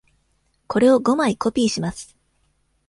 [0.65, 2.17] これを五枚コピーします。